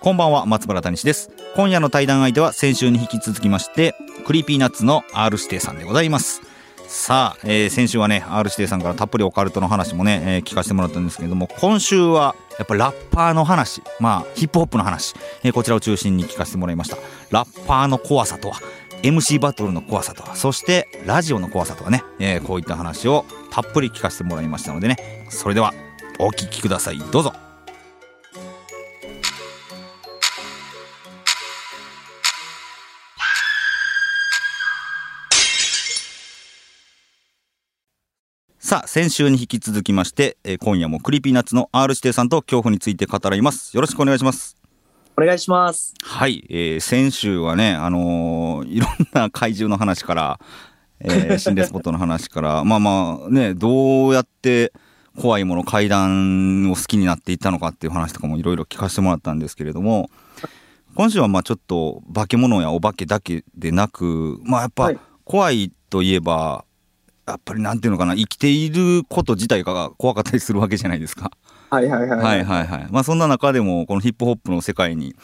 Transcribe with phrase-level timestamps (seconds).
[0.00, 1.30] こんばんは、松原タニシです。
[1.56, 3.94] 今夜の対談相手は先週に引き続きまして、
[4.26, 6.40] Creepy Nuts の R 指定さんでございます。
[6.88, 16.96] さあ、えー先週はね、R 指定さんからたっぷりオカルトの話もね、えー聞かせてもらったんですけれども、今週はやっぱラッパーの話、まあ、ヒップホップの話、えーこちらを中心に聞かせてもらいました。
[17.30, 18.58] ラッパーの怖さとは、
[19.02, 25.74] MC バトルの怖さとは、そしてラジオの怖さとはね、えーこういった話をたっぷり聞かせてもらいましたのでね、それでは
[26.18, 26.98] お聞きください。
[26.98, 27.34] どうぞ。
[38.70, 43.74] さあ、先週に引き続きまして、えー今夜も Creepy Nuts の R 指定さんと恐怖について語らいます。
[43.74, 44.56] よろしくお願いします。
[45.18, 45.92] お願いします。
[46.04, 50.40] はい、えー先週はね、あのーいろんな怪談の話から、
[51.00, 54.72] えー心霊スポットの話から、 まあまあね、どうやって
[55.20, 60.10] 怖いもの、怪談を好きになっていったのかっていう話とかもいろいろ聞かせてもらったんですけれども、
[60.94, 66.64] 今週はまあちょっと化け物やお化けだけでなく、まあやっぱはい怖いといえば、
[67.26, 71.30] やっぱりなんていうのかな、生きていること自体が怖かったりするわけじゃないですか。
[71.70, 72.18] はいはいはい。
[72.18, 72.86] はいはいはい。
[72.90, 75.14] まあそんな中でもこのヒップホップの世界に、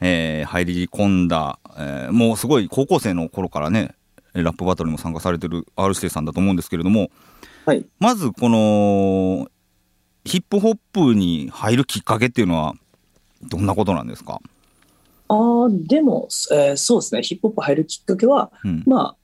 [0.00, 3.94] えー入り込んだ、えーもうすごい高校生の頃からね
[4.32, 7.10] ラップバトルにも参加されてる R 指定さんだと思うんですけれども
[7.66, 7.84] はい。
[7.98, 9.48] まずこの
[10.24, 12.74] ヒップホップに入るきっかけっていうのは
[13.42, 14.40] どんなことなんですか、
[15.28, 17.22] ああ、でも、えーそうですね。
[17.22, 19.16] ヒップホップ入るきっかけは、うん、まあ、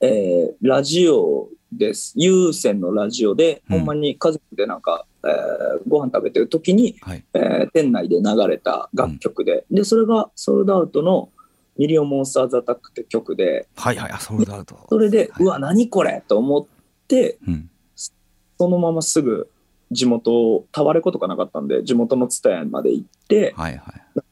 [0.00, 2.14] えーラジオです。
[2.16, 3.78] 有線のラジオで、うん。
[3.78, 7.24] ほんまに家族でなんか、えーご飯食べてる時に、はい。
[7.34, 11.30] えー店内で流れた楽曲で、で、それがソールドアウトの
[11.76, 14.12] ミリオンモンスターズアタックって曲で、はいはい。
[14.12, 15.44] あそうだと、それで、はい。
[15.44, 16.66] うわ、何これと思っ
[17.06, 19.50] て、うん、そのまますぐ
[19.90, 24.22] 地元、タワレコとかなかったんで、地元のツタヤまで行って、はいはい。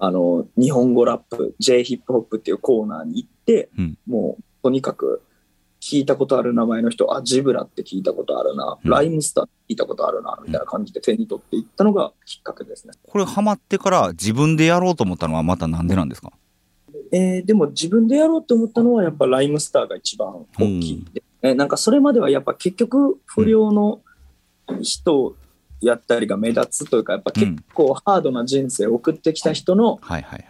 [0.00, 3.98] あの、日本語ラップ、J ヒップホップっていうコーナーに行って、うん。
[4.06, 5.22] もう、とにかく、
[5.80, 12.94] 聞いたことある名前の人、あ、ジブラって聞いたことあるな、うんライムスター聞いたことあるな、みたいな感じで手に取っていったのがきっかけですね。
[13.06, 16.32] これハマってから自分でやろうと思ったのはまたなんでなんですか？
[17.12, 21.04] えーでも自分でやろうと思ったのは、やっぱライムスターが一番大きい。
[21.42, 24.00] えーなんかそれまではやっぱ結局、不良の
[24.82, 25.36] 人
[25.80, 30.44] やったりが目立つというか、やっぱ結構ハードな人生を送ってきた人のはいはい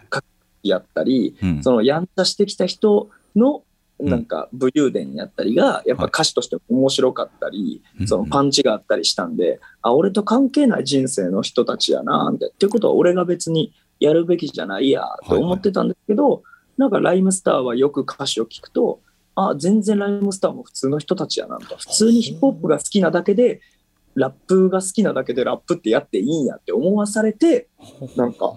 [0.63, 3.61] やったり、うんそのやんちゃしてきた人のうん
[3.99, 8.07] なんか武勇伝やったりがやっぱ歌詞として面白かったり、うん。
[8.07, 12.53] そのパンチがあったりしたんで、あ俺と関係ない人生の人たちやなみたいな。
[12.53, 16.43] っていうことは俺が別にやるべきじゃないやと思ってたんですけど、
[16.79, 19.01] なんかライムスターはよく歌詞を聞くと
[19.35, 23.59] あ全然ライムスターも普通の人たちやなみたいな普通にヒップホップが好きなだけで
[24.15, 27.67] ラップが好きなだけでラップってやっていいんやって思わされて
[28.15, 28.55] なんか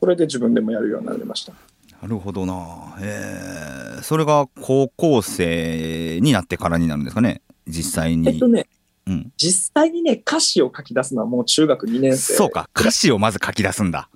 [0.00, 1.52] それで自分でもやるようになりました。
[2.00, 2.96] なるほどな。
[3.00, 8.28] えー、それが高校生になってからになるんですかね、実際に。
[8.28, 8.68] えっとね、
[9.06, 12.34] うん、実際にね、歌詞を書き出すのはもう中学2年生。
[12.34, 14.08] そうか、歌詞をまず書き出すんだ。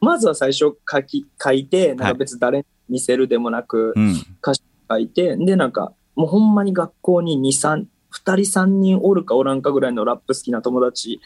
[0.00, 4.14] まずは最初書き、書いて、なんか別に誰に見せるでもなくうん。
[4.88, 11.20] 書いて、で、なんか、もうほんまに学校に2、3、2人3人おるかおらんかぐらいのラップ好きな友達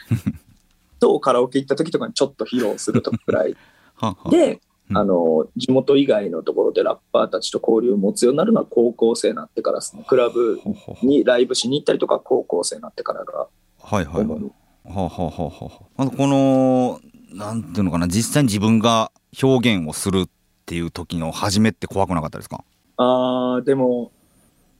[0.98, 3.56] とカラオケ行った時とかにちょっと披露するとくらい。
[3.94, 4.60] ははで、うん
[4.92, 10.04] あの、地元以外のところでラッパーたちと交流を持つようになるのは高校生になってからですね。
[10.08, 10.60] クラブ
[11.02, 13.46] にライブしに行ったりとか高校生になってからが
[13.78, 14.40] はいはいはい。
[14.84, 17.00] はははははまずこの、
[17.32, 19.12] なんていうのかな、実際に自分が
[19.42, 20.28] 表現をするっ
[20.66, 22.64] ていう時の初めって怖くなかったですか？
[22.96, 24.10] ああ、でも、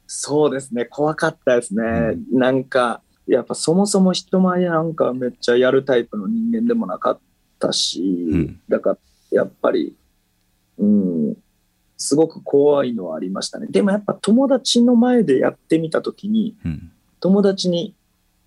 [0.06, 1.82] そうですね、怖かったですね。
[2.32, 7.20] うなんか、やっぱそもそも人前でなんかめっちゃやるタイプの人間でもなかっ
[7.61, 8.61] たし、ん。
[8.69, 8.99] だから
[9.31, 9.94] やっぱり、
[10.79, 11.37] うん、
[11.97, 13.67] すごく怖いのはありましたね。
[13.71, 16.93] でもやっぱ友達の前でやってみたときに、うん。
[17.21, 17.94] 友達に、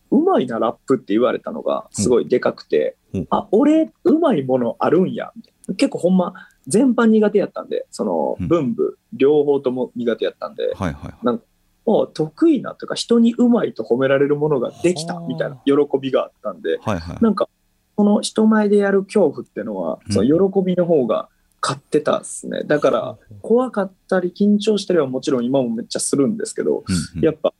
[0.10, 5.32] うまいなラップって言われたのがすごいでかくて、うんあ、俺、うまいものあるんや。
[5.78, 6.34] 結構ほんま、
[6.68, 11.40] 全般苦手やったんで、そのうん文部、両方とも苦手やったんで、はいはいはい。
[11.86, 17.18] あ得意なというか、人にうまいと褒められるものができたはあみたいな喜びがあったんで、はいはい。
[17.22, 17.50] なんか、
[17.96, 20.14] この人前でやる恐怖っていうのは、うん。
[20.14, 21.30] その喜びの方が
[21.62, 22.64] 勝ってたっすね。
[22.64, 27.24] だから、怖かったり緊張したりはもちろん今もめっちゃするんですけど、うんうん。
[27.24, 27.54] やっぱ、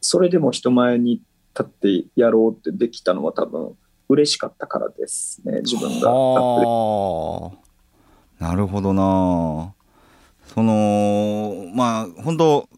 [0.00, 1.20] それでも人前に
[1.58, 3.76] 立ってやろうってできたのは多分、
[4.08, 6.10] 嬉しかったからですね、自分が。
[6.10, 7.52] は
[8.40, 8.44] あ。
[8.44, 9.74] なるほどな。
[10.54, 12.68] そのまあ本当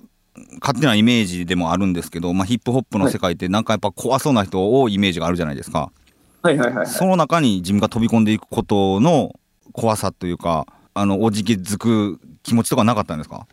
[0.60, 6.03] 勝手なイメージでもあるんですけど、まあ、ヒップホップの世界ってなんかやっぱ怖そうな人多いイメージがあるじゃないですか、はい
[6.44, 6.86] はいはいはい。
[6.86, 9.32] その中に自分が飛び込んでいくことの
[9.72, 13.46] 怖さというかあのおじけづく気持ちとかなかったんですか、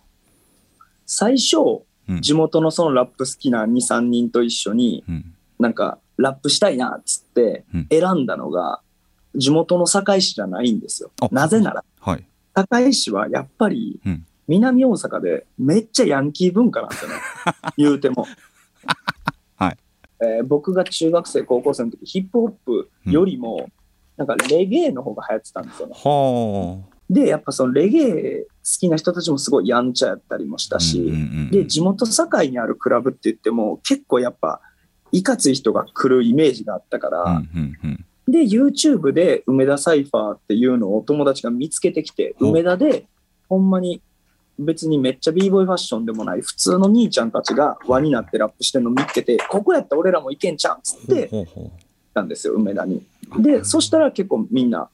[1.06, 1.58] 最初、
[2.10, 8.82] うん地元のそのラップ好きな2、3人と一緒に、うんなんか、ラップしたいなっつってうん選んだのが、
[9.36, 11.30] 地元の堺市じゃないんですよあ。
[11.32, 17.16] なぜなら、はい堺市はやっぱりうん、南大阪でめっちゃヤンキー文化なんですよね。
[17.78, 18.28] 言うても。
[20.22, 23.70] はいえー僕が中学生、高校生の時、ヒップホップよりも、
[24.18, 25.94] なんかレゲエの方が流行ってたんですよね。
[25.96, 28.48] はあで、やっぱそのレゲエ好
[28.80, 31.16] きな人たちもすごいやんちゃやったりもしたし、うんうんう
[31.48, 34.62] んで、地元堺にあるクラブって言っても、結構やっぱ、
[35.12, 38.06] いかつい人が来るイメージがあったから、うんうんうん。
[38.32, 43.08] で、YouTube で梅田サイファーっていうのをお友達が見つけてきて、お梅田で、
[43.50, 44.02] ほんまに
[44.66, 51.30] 別にめっちゃ b ボーイファッションでもない、普通の兄ちゃんたちが輪になってラップしてるの見つけて、ここやったら俺らもいけんちゃうんっつって
[52.14, 53.06] たんですよ、梅田に。
[53.40, 54.90] で、そしたら結構みんな、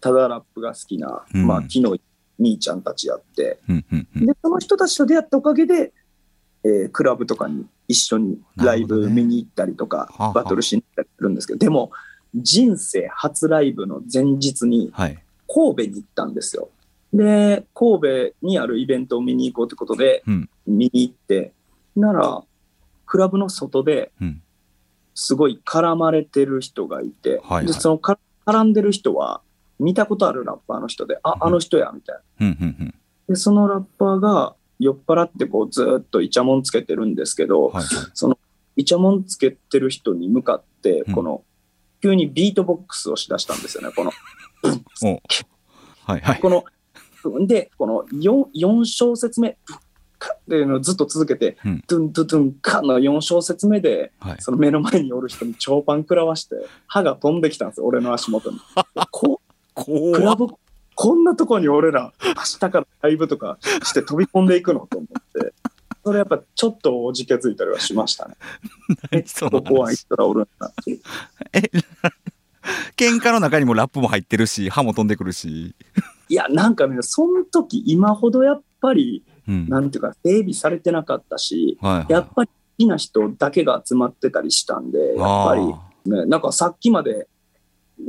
[0.00, 1.46] ただラップが好きな、うん。
[1.46, 2.00] まあ、昨日
[2.38, 4.26] 兄ちゃんたちやって、ううんうんうん。
[4.26, 5.92] で、その人たちと出会ったおかげで、
[6.64, 10.32] えークラブとかに一緒にライブ見に行ったりとか、はあはあ。
[10.32, 11.90] バトルしに行ったりするんですけど、でも、
[12.34, 15.22] 人生初ライブの前日にはい。
[15.52, 16.70] 神戸に行ったんですよ。
[17.12, 20.50] で、神戸にあるイベントを見に行こうということで、うん。
[20.66, 21.52] 見に行って、
[21.96, 22.42] なら、
[23.06, 24.42] クラブの外でうん。
[25.14, 27.66] すごい絡まれてる人がいて、はいはい。
[27.66, 29.42] でそのか絡んでる人は
[29.78, 32.92] 見たことあるラッパーの人で、あ、あの人や、みたいな。
[33.28, 37.84] で、そのラッパーが酔っ払ってこうずーっとイチャモンつけてるんですけど、はいはい。
[38.14, 38.38] その
[38.76, 41.42] イチャモンつけてる人に向かってうん、この、
[42.02, 44.10] 急にビートボックスをしだしたんですよね、この。
[45.04, 45.22] お。
[46.10, 46.40] はいはい。
[46.40, 46.64] この、
[47.46, 49.56] で、この 4, 4小節目、
[50.24, 58.60] っていうのをずっと続けて、うんドゥンドゥドゥンカの4小節目で、はいその目の前におる人に長パン食らわして、歯が飛んできたんですよ、俺の足元に。
[59.10, 59.40] こ
[59.74, 60.46] クラブ、
[60.94, 65.52] こんなとこに俺ら、明日からライブとかして飛び込んでいくのと思って、
[66.04, 68.34] それやっぱちょっとおじけづいたりはしましたね。
[69.10, 71.00] 何その怖い人らおるんだっていう。
[72.96, 75.74] 喧嘩の中にもラップも入ってるし歯も飛んでくるし、
[76.32, 79.68] いや、なんかね、その時今ほどやっぱり、うん。
[79.68, 85.56] なんていうか、整備されてなかったし、はいやっぱり好きな人だけが集まってたりしたんで、やっぱ
[86.06, 87.28] り、ね、なんかさっきまで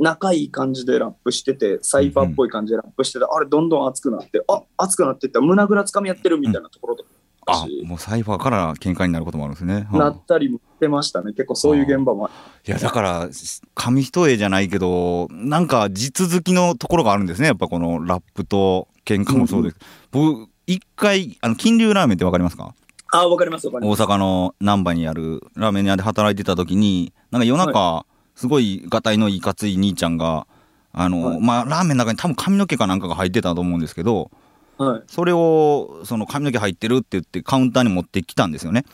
[0.00, 7.10] 仲いい感じでラップしてて、サイファーっぽい感じでラップしてて、あれどんどん熱くなって、あ熱くなっていったら胸ぐらつかみやってるみたいなところとか
[7.46, 11.32] だあし、もうサイファーから喧嘩になることもあるんですね、なはいったりもしてましたね。
[11.32, 12.30] 結構そういう現場もあ
[12.66, 13.28] いやだから
[13.74, 17.48] 紙一重じゃないけどなんか地続きのところがあるんですね。
[17.48, 19.76] やっぱこのラップと喧嘩もそうです、
[20.10, 22.74] 僕一回あの金龍ラーメンってわかりますか？
[23.12, 24.02] あ、わかりますわかり大ます。
[24.02, 30.46] 阪の難波にあるラーメン屋で働いてた時になんか夜中、すごいがたいのいかつい兄ちゃんが
[30.92, 31.40] あの、はい。
[31.40, 34.30] まあラーメンの中に多分髪の毛かなんかが入ってたと思うんですけど
[34.78, 35.02] はい。
[35.06, 38.84] それをその髪の毛入ってるって言ってカウンターに持ってきたんですよね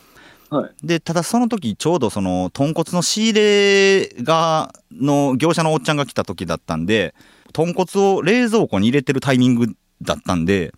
[0.51, 0.71] はい。
[0.83, 7.15] でただその時ちょうどその豚骨の仕入れがの業者のおっちゃんが来た時だったんで
[7.53, 10.73] 豚骨を冷蔵庫に入れてるタイミングだったんで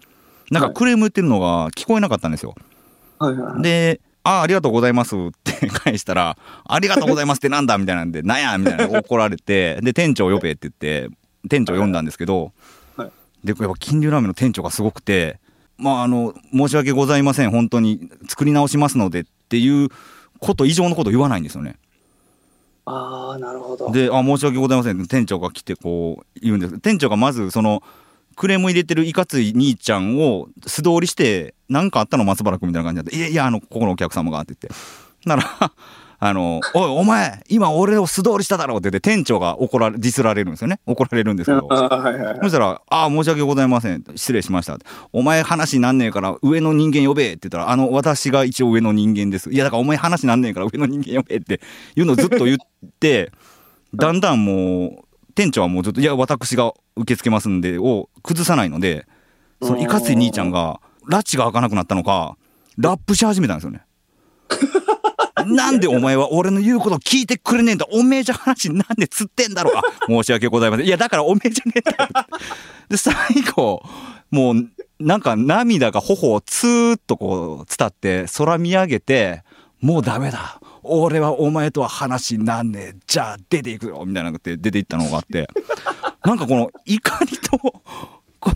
[0.51, 2.53] なんかクレーム言ってるのが聞こえなかったんですよ。
[3.17, 3.63] はいはいはい。
[3.63, 11.09] で「ああありがとうございます」って 返したら「ありがとうございます」ってなんだみたいなんで「なんや」みたいな怒られてで店長呼べって言って
[11.49, 12.51] 店長呼んだんですけど、
[12.95, 13.11] はい
[13.43, 15.37] でやっぱ金龍ラーメンの店長がすごくて
[15.77, 19.89] 「まああの申し訳ございません本当に作り直しますので」っていう
[20.39, 21.77] こと以上のこと言わないんですよね。
[22.85, 23.91] ああ、なるほど。
[23.91, 27.81] で「あ申し訳ございません」店長が来てこう言うんです店長がまずその
[28.35, 35.71] クレーム入れてるいかつい兄ちゃんを素通りして「何かあったの松原君」みたいな感じで「いやいやあのここのお客様が」って言ってなら
[36.25, 40.79] あの「おいお前今俺を素通りしただろ」って言って店長が怒られディスられるんですよね。
[40.85, 41.67] 怒られるんですけど。
[41.69, 42.39] あーはいはいはい。
[42.43, 44.05] そしたら「ああ申し訳ございません。
[44.15, 44.77] 失礼しました」
[45.11, 51.59] お前話なんねえから上の人間呼べ」って言ったら「あの私が一応上の人間です」「いやだからお前話なんねえから上の人間呼べ」って
[51.97, 52.57] いうのをずっと言っ
[53.01, 53.33] て
[53.93, 55.03] だんだんもう
[55.35, 59.07] 店長はもうずっと「いや私が受け付けますんで」を崩さないので
[59.61, 62.37] そのいかつい兄ちゃんが拉致が開かなくなったのか
[62.77, 63.81] ラップし始めたんですよね。
[65.45, 67.85] なんでお前は俺の言うこと聞いてくれねえんだ？
[67.91, 69.73] おめえじゃ話なんで釣ってんだろう？
[69.75, 70.85] あ申し訳ございません。
[70.85, 72.09] いやだからおめえじゃねえんだよ。
[72.89, 73.13] で最
[73.55, 73.83] 後
[74.31, 74.69] もう
[74.99, 79.43] なんか涙が頬をツーッとこう伝って空見上げて
[79.81, 80.59] もうダメだ。
[80.83, 82.95] 俺はお前とは話になんねえ。
[83.07, 85.47] じゃあ出ていくよみたいなのって出ていったのがあって。
[86.25, 87.81] なんかこの怒りとこ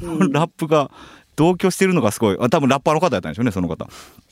[0.02, 0.90] のラップが
[1.36, 2.38] 同居してるのがすごい。
[2.40, 3.88] あ多分ラッパーの方やったんでしょうねその方。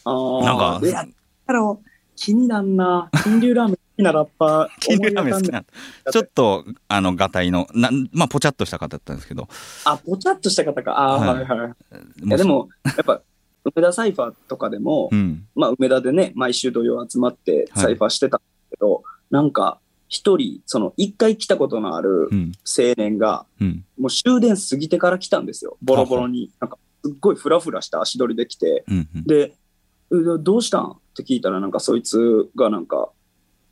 [0.06, 0.44] あー。
[0.44, 1.06] なんかいや、
[1.48, 3.10] だろう、気になんな。
[3.24, 4.68] 金龍ラーメン好きなラッパー。
[4.80, 5.64] 金龍ラーメン好きな
[6.12, 9.48] ちょっとあのがたいのなまあぽちゃっとした方だったんですけど
[9.86, 10.94] あ、ぽちゃっとした方か。
[10.98, 12.26] あー、ははいいはい。
[12.26, 13.22] いやでも、やっぱ、
[13.64, 25.78] 梅田サイファーとかでも、うんまあ、梅田でね、毎週土曜集まってはいサイファーしてたんですけど、なんか、一人、その、一回来たことのあるうん青年が、うんもう終電過ぎてから来たんですよ。
[25.82, 26.52] ボロボロに。
[26.60, 29.56] なんか、すっごいフラフラした足取りで来て、うんうんで、
[30.10, 33.10] うどうしたんって聞いたら、なんかそいつがなんか、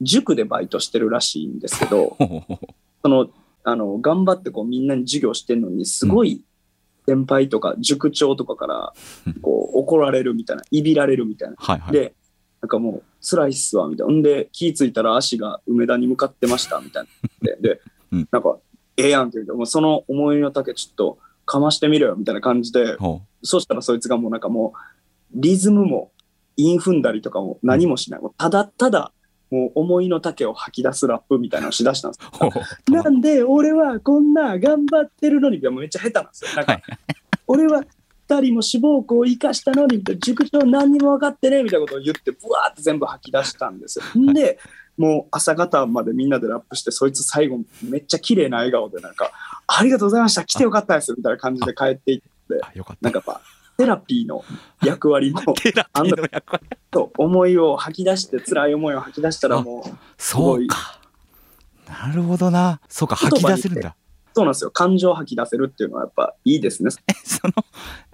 [0.02, 2.16] 塾でバイトしてるらしいんですけど、
[3.04, 3.30] その、
[3.64, 6.44] あの、頑張ってこうみんなに授業してんのに、すごい
[7.06, 8.94] 先輩とか塾長とかから
[9.28, 11.56] うん、 こう、怒られるみたいな、いびられるみたいな。
[11.58, 12.14] はいはいで、
[12.62, 14.14] なんかもう、辛いっすわ、みたいな。
[14.14, 17.10] んで、気ぃついたら足が梅田に向かってました、みたいな。
[17.42, 17.82] で、で
[18.12, 18.58] うんなんか、
[18.96, 24.80] ええやんって言うて、もうその思いの丈ちょっとかましてみろよ、みたいな感じで、ほそしたらそいつがもうなんかもう、
[25.34, 26.12] リズムも、
[26.58, 28.22] 韻踏んだりとかも何もしない。
[28.38, 29.12] ただただ、
[29.52, 36.52] もう思いの丈を吐き出すラップみたいなのをしだしたんですなんで俺はこんな頑張ってるのに、めっちゃ下手なんですよ。
[36.56, 36.84] なんか、はい
[37.48, 37.84] 俺は
[38.28, 44.06] 二人も志望校を行かしたのに、みたいな塾長何にも分かってねえみたいなことを言って、ブワーって全部吐き出したんですよ。
[44.20, 44.34] ん。
[44.34, 44.60] で、
[44.98, 49.32] もう朝方までみんなでラップして、そいつ最後めっちゃ綺麗な笑顔でなんか、
[49.68, 52.62] ありがとうございました、来てよかったです、みたいな感じで帰っていって、
[53.02, 53.42] なんか
[53.78, 54.44] セラピーの
[54.84, 61.00] 役割も、 セラピーの役割と思いを吐き出して、辛い思いを吐き出したらもう、そうか
[61.88, 63.96] なるほどなそうか吐き出せるんだ
[64.36, 64.72] そうなんですよ。
[64.72, 66.90] 感情を吐き出せるっていうのはやっぱいいですね。
[67.24, 67.54] その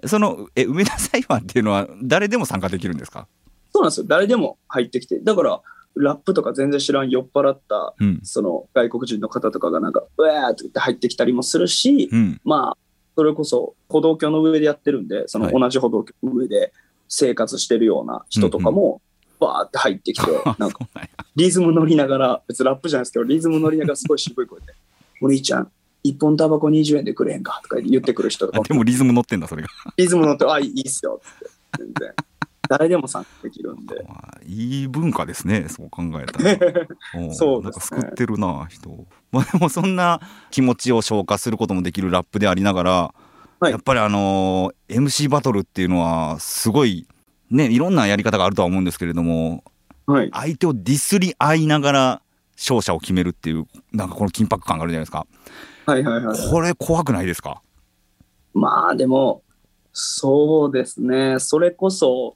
[0.05, 3.27] そのえ梅田サイファーっていうのは誰でも参加できるんですか？
[3.73, 4.05] そうなんですよ。
[4.09, 5.19] 誰でも入ってきて。
[5.19, 5.61] だから、
[5.95, 12.77] ラップとか全然知らん酔っ払った、うんその外国人の方とかがなんか、うわーって言って入ってきたりもするし、うんまあ、
[13.19, 15.53] それこそ歩道橋の上でやってるんで、そのはい。
[15.59, 16.71] 同じ歩道橋の上で
[17.09, 19.01] 生活してるような人とかも、
[19.41, 20.79] バーって入ってきて、 なんか
[21.35, 24.67] リズム乗りながら、別にラップじゃないですけど、リズム乗りながらすごい渋い声で、
[25.21, 25.69] お兄ちゃん、
[26.01, 27.59] 一本タバコ20円でくれへんか？
[27.61, 28.61] とか言ってくる人とか。
[28.65, 29.67] でもリズム乗ってんだそれが。
[29.97, 31.49] リズム乗って、あ、いいっすよって。
[31.77, 32.13] 全然。
[32.69, 34.01] 誰でも参加できるんで。
[34.07, 36.87] まあいい文化ですねそう考えたら。
[37.27, 37.99] おそうですね。
[37.99, 40.19] なんか救ってるな人をまあでもそんな
[40.51, 42.91] 気持ちを消化することもできるラップでありながら、
[43.59, 47.07] はいやっぱりあのー MC バトルっていうのはすごい
[47.51, 49.63] ねいろんなやり方があるとは思うんですけれども
[50.05, 50.29] はい。
[50.31, 52.21] 相手をディスり合いながら
[52.57, 55.27] 勝者を決めるっていうなんかこの緊迫感があるじゃないですか
[55.85, 56.51] はいはいはい。
[56.51, 57.61] これ怖くないですか？
[58.53, 59.43] まあでも、
[59.91, 61.37] そうですね。
[61.39, 62.35] それこそ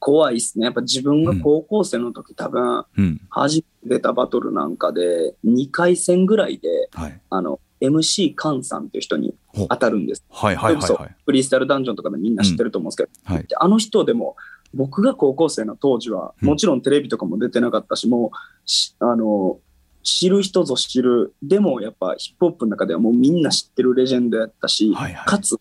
[0.00, 0.64] 怖いっすね。
[0.64, 3.20] やっぱ自分が高校生の時、多分、うん。
[3.28, 7.20] 初めて出たバトルなんかで、2回戦ぐらいで、はい。
[7.28, 10.24] あの、MC カンさんっていう人に当たるんです。
[10.30, 11.16] はいはいはいはい。
[11.24, 13.46] フリースタイルダンジョンとかでみんな知ってると思うんですけど、はい。
[13.46, 14.36] であの人でも、
[14.72, 16.48] 僕が高校生の当時は、うん。
[16.48, 19.58] もちろんテレビとかも出てなかったし、もうし、あの、
[20.02, 25.26] 知る人ぞ知る、でもやっぱヒップホップの中ではもうみんな知ってるレジェンドやったし、はいはい。
[25.26, 25.56] かつ、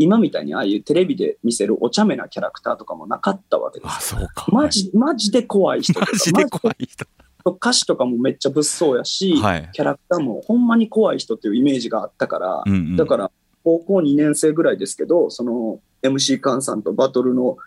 [0.00, 3.92] 今みたいにああいうテレビで見せるお茶目なキャラクターとかもなかったわけです。
[3.94, 4.46] あそうか。
[4.50, 6.06] マジ、マジで怖い人とか。
[6.10, 7.06] マジで怖い人。
[7.44, 9.68] 歌詞とかもめっちゃ物騒やし、はい。
[9.72, 12.96] キャラクターもほんまに怖い人っていうイメージがあったから、うんうん。
[12.96, 13.30] だから、
[13.62, 17.58] 高校2年生ぐらいですけど、その MC カンさんとバトルの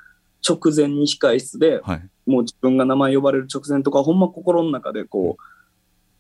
[0.48, 2.10] 直前に控室で、はい。
[2.26, 5.44] もう自分が名前呼ばれる直前とか、ほんま心の中でこう、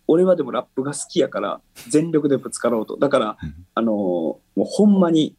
[0.08, 2.98] 俺はでもラップが好きやから、全力でぶつかろうと。
[2.98, 3.66] だから、うん。
[3.74, 5.36] あのーもうほんまに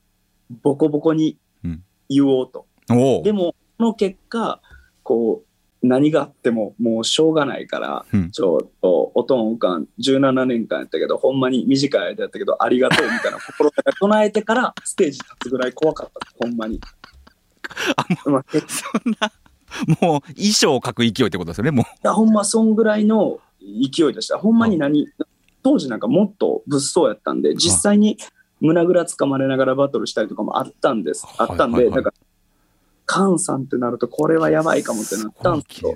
[0.63, 1.85] ボコボコにうん。
[2.09, 2.67] 言おうと。
[2.91, 3.23] おお。
[3.23, 4.61] でも、その結果、
[5.03, 8.31] こう、何があってももうしょうがないから、うん。
[8.31, 16.81] ちょっと、おとんおかん17年間やったけど、ほんまに短い間やったけど、ありがとうみたいな 心から唱えてから、ステージ立つぐらい怖かった、ほんまに。
[17.97, 19.33] あまあ、えいそんな
[20.01, 21.87] もう衣装を描く勢いってことですよねもう。
[22.03, 24.39] やほんま、そんぐらいの勢いでした。
[24.39, 25.09] ほんまに何、
[25.63, 28.19] 当時なんかもっと物騒やったんで、実際に
[28.65, 31.27] 胸ぐらつかまれながらバトルしたりとかもあったんです。
[31.37, 31.85] あったんで、はい。
[31.87, 32.27] はいはいだから、
[33.05, 35.95] カンさんってなると、これはやばいかもってなったんですけど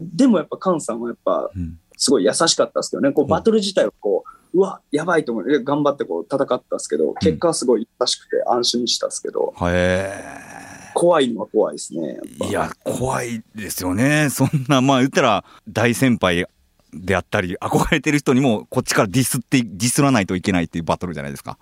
[0.00, 1.78] でもやっぱカンさんはやっぱ、ーうん。
[1.96, 3.30] すごい優しかったですけどね、こううん。
[3.30, 10.50] バトル自体はこう、うわ、やばいと思って、頑張ってこう戦ったんですけど、結果はすごい優しくて安心したんですけど、へえ。
[10.94, 12.18] 怖いのは怖いですね。
[12.48, 14.28] いや、怖いですよね。
[14.30, 16.46] そんな、まあ言ったら、大先輩
[16.92, 21.58] であったり、憧れてる人にも、こっちからディスって、ディスらないといけないっていうバトルじゃないですか。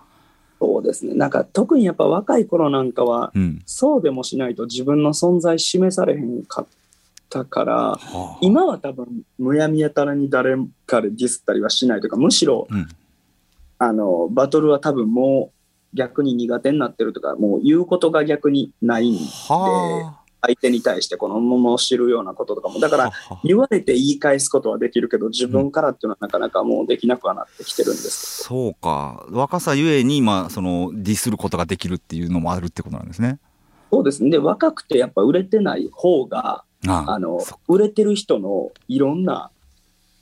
[0.59, 1.13] そうですね。
[1.13, 3.61] なんか特にやっぱ若い頃なんかは、うん。
[3.65, 6.67] そうでもしないと自分の存在示されへんかっ
[7.29, 9.07] たから、はあ、今は多分
[9.37, 10.55] むやみやたらに誰
[10.85, 12.87] かでディスったりはしないというか、むしろうん。
[13.81, 15.51] あのバトルは多分も
[15.93, 22.79] う逆に苦手になってるとか、もう言うことが逆にないんで、は相手に対してこのものを知るようなこととかも。
[22.79, 22.97] だかあ。
[22.97, 29.25] らはあ言われて言い返すことはできるけど、自分からっていうのはなかなかもうできなくはなってきてるんですそうか。
[29.29, 33.39] 若さゆえに、まあ、その、ディスることができるっていうのもあるってことなんですね。
[33.91, 34.29] そうですね。
[34.29, 39.51] で、若くてやっぱ売れてない方が、ああのそ、売れてる人のいろんな、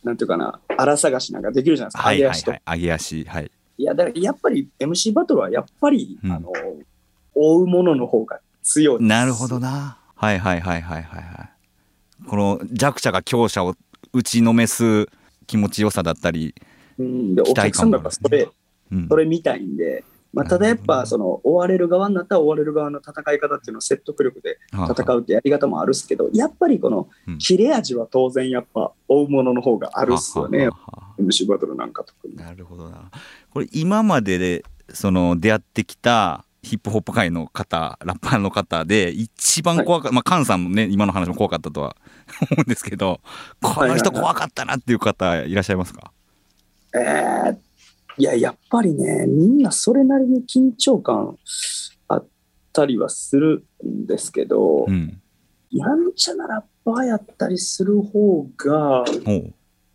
[0.04, 2.04] なんていうかな、荒探しなんかできるじゃないですか。
[2.04, 2.62] はいはい揚げ足とはい。
[2.68, 3.24] 揚げ足。
[3.26, 3.52] はい。
[3.80, 6.52] いや、だからやっぱり MC バトルはやっぱり、うんあの、
[7.36, 9.04] 追うものの方が強い。
[9.04, 9.98] なるほどな。
[10.18, 11.24] はいはいはいはいはい。
[11.24, 11.50] は
[12.26, 12.28] い。
[12.28, 13.76] この弱者が強者を
[14.14, 15.08] 打ちのめす
[15.46, 16.56] 気持ちよさだったり、
[16.98, 18.50] うん、で、お客さんがそれ、
[18.92, 19.08] うん。
[19.08, 27.38] それ見たいんで、まあ、ただやっぱ、その、追われる側になったら追われる側の戦い方っていうのを説得力で戦うってやり方もあるっすけど、やっぱりこのうん。
[27.38, 31.16] 切れ味は当然やっぱ追うものの方があるっすよね、はははは。
[31.20, 32.36] MC バトルなんか特に。
[32.36, 33.12] なるほどな。
[33.52, 41.96] これ今まででその出会ってきたヒップホップ界の方、ラッパーの方で一番怖かった、まあカンさんもね、今の話も怖かったとは
[42.52, 43.22] 思うんですけど、
[43.62, 46.12] この人怖かったなっていう方いらっしゃいますか、
[46.94, 47.58] えー
[48.20, 51.38] いや、やっぱりね、みんなそれなりに緊張感
[52.08, 52.28] あっ
[52.74, 55.22] たりはするんですけど、うん。
[55.70, 59.06] やんちゃなラッパーやったりする方が。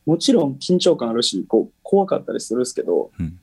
[0.06, 3.38] もちろん緊張感あるし、こう怖かったりするんですけど、うん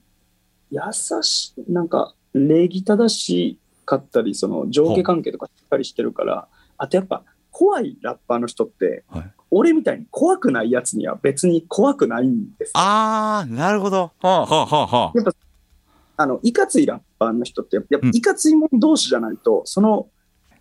[0.71, 0.79] 優
[1.23, 14.11] しい、なんか礼儀正しかったり、その上下関係とかしっかりしてるから、あとやっぱ怖いラッパーの人って、はい俺みたいに怖くないやつには別に怖くないんですよあー、なるほど。
[14.21, 15.31] はあはあはあはやっぱ、
[16.17, 20.07] あの、いかついラッパーの人って、やっぱうんいかつい者同士じゃないと、その、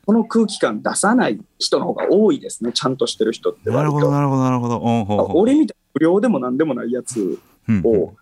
[0.07, 3.75] この空気感出さない人の方が多いですね、ちゃんとしてる人ってあ。
[3.75, 3.91] なる。
[3.91, 4.81] ほど、なるほど、なるほど。
[5.35, 7.39] 俺みたいに不良でも何でもないやつ
[7.69, 8.15] うんを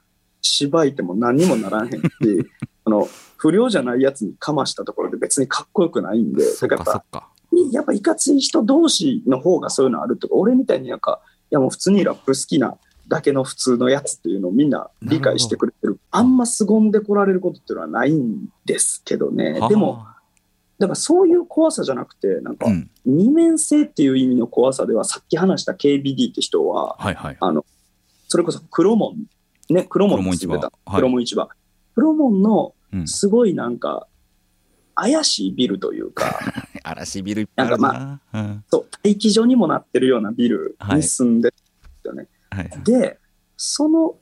[0.42, 1.96] 縛いても何にもならへんし、
[2.84, 7.28] あの、不良じゃないやつにかましたところで別にかっこよくないんで、からやっぱ。
[7.72, 11.20] やっぱいかつい人同士の方がそういうのあるとか、俺みたいになんか、
[11.50, 12.76] いやもう普通にラップ好きな
[13.08, 15.98] だけの普通のやつっていうのをみんな理解してくれてる。
[16.10, 19.54] あんま凄んでこられることっていうのはないんですけどね。
[19.68, 20.16] でも、は
[20.78, 22.66] だからそういう怖さじゃなくて、なんか。
[23.04, 27.36] 二面性っていう意味の怖さでは、さっき話した KBD って人は、はいはい。
[27.40, 27.64] あの、
[28.28, 29.16] それこそ黒門、
[29.70, 30.90] ね、黒門黒門市場に住んでた。
[30.90, 31.48] はい黒門市場。
[31.94, 32.75] 黒門のうん
[33.06, 34.06] すごいなんか、
[34.94, 36.38] 怪しいビルというか、
[36.82, 38.20] 嵐ビルいっぱいあるな。
[38.32, 42.28] うんそう、待機所にもなってるようなビルに住んでるんですよね。
[42.50, 42.70] はい。
[42.84, 43.18] で、
[43.56, 44.16] その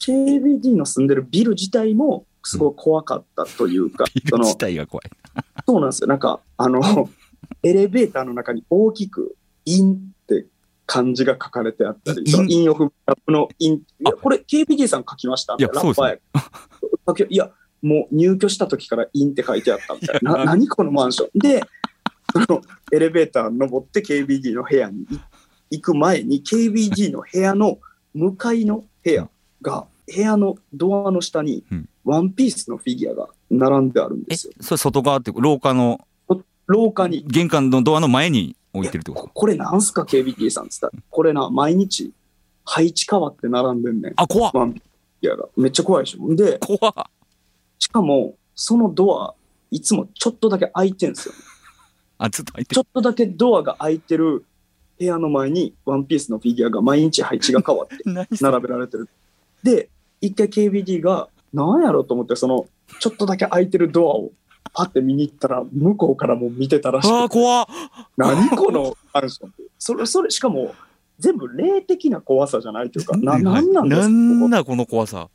[0.00, 5.10] KBD の住んでるビル自体もすごい怖かったというか、ビルその自体が怖い。
[5.66, 6.08] そうなんですよ。
[6.08, 6.80] なんか、あの、
[7.62, 9.36] エレベーターの中に大きく、
[9.66, 10.46] 韻って
[10.86, 15.54] 漢字が書かれてあったり、インそのインオフラップのイン、いや、あこれ KBD さん書きました？
[15.58, 16.16] いやラッパーや
[17.28, 20.36] いや、もう入居した時から韻って書いてあったみたいな。
[20.38, 21.38] な何このマンション？
[21.38, 21.62] で、
[22.32, 22.62] その
[22.92, 25.06] エレベーター登って KBD の部屋に
[25.70, 27.78] 行く前に KBD の部屋の
[28.14, 29.28] 向かいの部屋
[29.62, 34.54] が、部屋のドアの下にうんワンピースのフィギュアが並んであるんでえ、すよ。
[34.60, 36.00] それ外側っていうか廊下の
[36.66, 37.24] 廊下に。
[37.28, 39.24] 玄関のドアの前に置いてるってこと？
[39.24, 42.12] ここれなんすか？KBT さんって言ったら、これな、毎日
[42.64, 44.12] 配置変わって並んでんねん。
[44.16, 45.48] あ、怖っワンピースフィギュアが。
[45.56, 46.34] めっちゃ怖いでしょ。
[46.34, 46.94] で、怖っ
[47.80, 49.34] しかも、そのドア、
[49.70, 51.34] いつもちょっとだけ開いてんすよ。
[52.18, 54.44] あ、ちょっと入ってちょっとだけドアが開いてる
[54.98, 57.96] 部屋の前にワンピースのフィギュアが毎日配置が変わって
[58.44, 59.08] 並べられてる。
[59.62, 59.88] で、
[60.20, 62.66] 一回 KBD が、なんやろうと思って、その、
[63.00, 64.30] ちょっとだけ開いてるドアを
[64.74, 67.66] パッて見に行ったら、向こうからも見てたらしくて、怖っ
[68.18, 69.62] 何このマンションって。
[69.78, 70.74] それ、それ、しかも、
[71.18, 74.08] 全部霊的な怖さじゃないというか、な、 なんなんですか？
[74.08, 74.08] な
[74.48, 75.28] んだこの怖さ。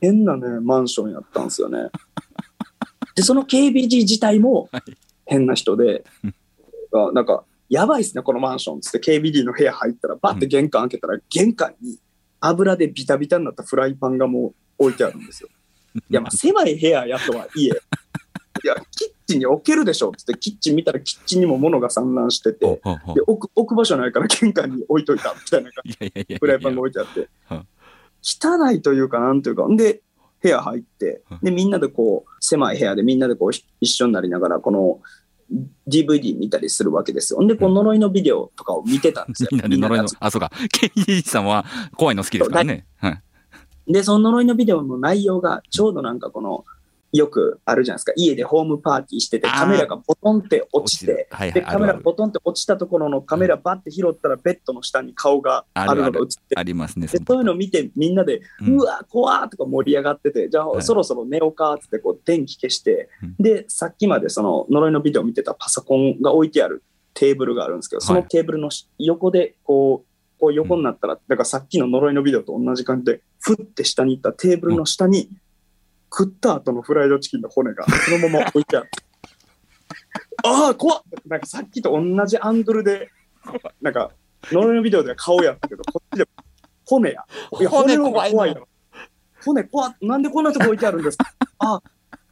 [0.00, 1.88] 変なね、マンションやったんですよね。
[3.14, 4.82] で、その KBG 自体もはい。
[5.26, 6.04] 変な人で、
[6.92, 11.98] あなんか、やばいっすね、このマンションっつって KBD の部屋入ったら、バッて玄関開けたら、玄関に
[12.40, 15.48] 油でビタビタになったフライパンがもう置いてあるんですよ。
[16.08, 17.70] いや、まあ、狭い部屋やとはいえ、
[18.62, 26.38] いや、キッチンに置けるでしょっつって、キッチン見たらキッチンにも物が散乱してて、で置く置く場所ないから玄関に置いといたみたいな感じいやいやいやいや。
[26.38, 27.28] フライパンが置いてあって。
[27.50, 27.66] うん、
[28.26, 30.02] 汚いというか、なんというか、んで、
[30.42, 35.00] 部屋入ってうん、で、みんなでこう、狭い部屋でみんなでこう、一緒になりながら、この、
[35.88, 37.40] DVD 見たりするわけですよ。
[37.40, 39.48] んで、こう呪いのビデオとかを見てたんですよ。
[39.54, 40.50] みんなで呪いのあ、そうか。
[40.72, 41.64] ケイジーさんは
[41.96, 42.84] 怖いの好きですからね。
[42.96, 43.92] はい。
[43.92, 46.64] で、その呪いのビデオの内容が、ちょうどなんかこの、
[47.12, 48.12] よくあるじゃないですか。
[48.16, 51.92] 家でホームパーティーしてて、カメラがボトンって落ちて、はいはい、で、カメラある。
[51.94, 52.02] ある。
[52.02, 57.06] ボトンって落ちたところのカメラバッて拾ったら、ベッドの下に顔があるのが映ってありますね。
[57.06, 58.80] でそういうのを見て、みんなで、うん。
[58.80, 60.82] うわ、怖ーとか盛り上がってて、じゃあ、はい。
[60.82, 63.36] そろそろ寝ようかって、こう、電気消して、うん。
[63.38, 66.82] で、さっきまでその呪いのビデオ見てたパソコンが置いてある
[67.14, 70.06] テーブルがあるんですけど、そのテーブルのし横で、こう、
[70.38, 75.30] こう横になったら、だからさっきの呪いのビデオと同じ感じで、ふって下に行ったテーブルの下に、
[76.16, 78.90] 食った後のフライドチキンの骨がそのまま置いてある。
[80.44, 83.10] ああ、怖っなんかさっきと同じアングルで、
[83.82, 84.10] なんか、
[84.50, 86.28] 呪いのビデオでは顔やったけど、こっちで
[86.84, 87.24] 骨や。
[87.60, 88.68] いや、骨の方が怖いよ。
[89.44, 91.32] 骨怖っなんでこんなとこ置いてあるんですか？
[91.58, 91.82] あ、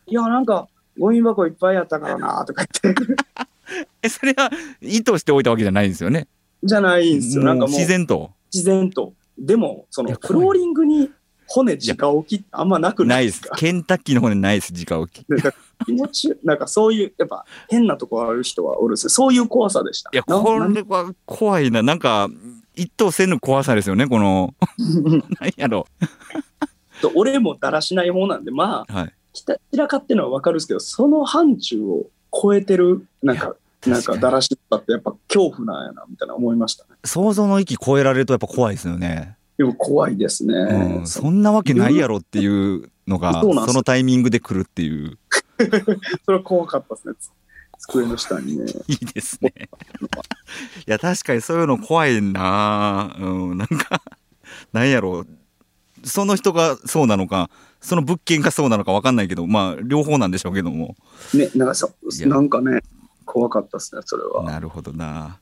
[0.07, 0.69] いや、なんか、
[0.99, 3.05] ゴミ箱いっぱいやったからな、とか言って。
[4.03, 6.29] え、それは意図しておいたわけじゃないんですよね？
[6.63, 7.45] じゃないんですよ。
[7.45, 8.33] なんかもう、自然と。
[8.53, 9.15] 自然と。
[9.39, 11.11] でも、その、フローリングに
[11.55, 13.55] 骨直置きってあんまなくないいですすか。
[13.55, 15.27] ケンタッキーの方にないです、直置き。
[15.87, 19.11] 気持ち、なんかそういう、やっぱ変なとこある人はおるすよ。
[19.11, 20.11] そういう怖さでした。
[20.13, 21.85] や、なこれは怖いな。
[21.85, 22.29] なんか、
[22.75, 24.53] 一等せぬ怖さですよね、この、
[25.41, 25.87] 何やろ
[27.01, 29.15] と俺もだらしない方なんで、まあ、はい。
[29.33, 33.55] きた散らかってるのはわかるんですけど、その範疇を超えてる、なんか、
[33.87, 36.91] なんかだらしさってやっぱ恐怖なんやな、みたいな思いましたね。
[37.05, 39.37] 想像の域超えられるとやっぱ怖いですよね。
[39.57, 40.55] でも怖いですね。
[40.55, 45.19] うん、そそんなわけないやろっていうのが、 そのタイミングで来るっていう。
[46.25, 47.15] それは怖かったですね。
[47.79, 48.65] 机の下にね。
[48.89, 49.53] いいですね。
[50.87, 54.03] いや、確かにそういうの怖いなうん、なんか、
[54.73, 55.27] なんやろう。
[56.07, 60.97] その人がそうなのか、その物件がそうなのか分かんないけど、まあ、両方なんでしょうけども。
[61.33, 61.89] ね、なんか
[62.27, 62.83] なんかね、
[63.25, 64.45] 怖かったですね、それは。
[64.45, 65.39] なるほどな。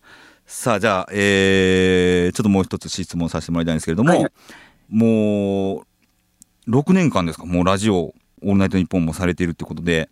[0.46, 4.32] さあ、じゃあ、えー、ちょっともう一つ質問させてもらいたいんですけれども、はいはい。
[4.90, 5.84] も
[6.66, 10.10] う、6年間ですか、もうラジオ、オールナイトニッポンもされているってことで、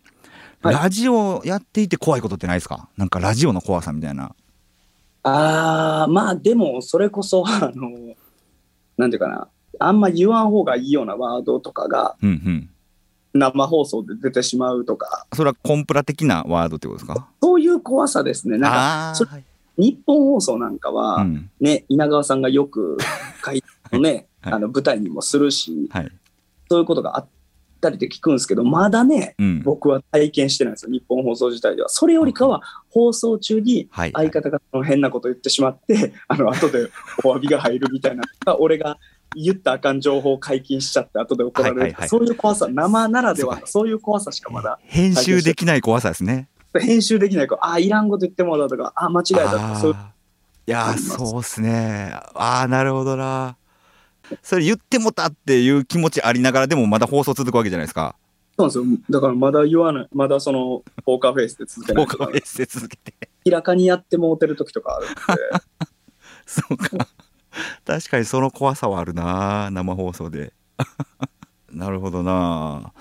[0.63, 0.75] はい。
[0.75, 2.87] ラジオやっていて怖いことってないですか？
[2.97, 4.33] なんかラジオの怖さみたいな。
[5.23, 8.15] あー、まあでも、それこそ、 あの、
[8.97, 9.47] なんていうかな、
[9.79, 12.69] あんま言わん方がいいようなワードとかがうんうん。
[13.33, 17.27] 生放送で出てしまうとか、それはコンプラ的なワードってことですか？
[17.41, 18.57] そういう怖さですね。
[18.57, 18.71] なん
[19.15, 19.15] か、
[19.77, 21.49] 日本放送なんかは、うん。
[21.59, 22.97] ね、稲川さんがよく
[23.45, 26.11] 書いてのね、はいあの舞台にもするし、はい。
[26.69, 27.29] そういうことがあっ
[27.79, 29.61] たりって聞くんですけど、まだね、うん。
[29.61, 31.89] 僕は体験してないんですよ、日本放送自体では。
[31.89, 34.11] それよりかは、放送中にはい。
[34.13, 36.89] 相方がその変なこと言ってしまって、 あの後で
[37.23, 38.23] お詫びが入るみたいな、
[38.57, 38.97] 俺が
[39.35, 46.49] 言ったらあかん情報を解禁しちゃって、後で怒られる、そういう怖さ、生ならではそういう怖さしかまだ、編集できない怖さですね。
[46.79, 49.95] 編集できないから、あ、いらんこと言ってもらうとか、あ、間違えたとか、そう
[50.67, 52.13] いやそうっすね。
[52.33, 53.57] ああなるほどな。
[54.41, 58.15] それ言ってもたっていう気持ちありながらでもまだ放送続くわけじゃないですか。
[58.57, 59.05] そうなんですよ。
[59.09, 62.05] だからまだ言わない、まだその、ポーカーフェイスで続けない。
[62.05, 63.13] とか効果を、エッセ続けて。
[63.43, 65.15] 明らかにやってもうてる時とかあるんで、
[66.45, 67.07] そうか。
[67.85, 70.53] 確かにその怖さはあるな生放送で。
[71.71, 72.93] なるほどな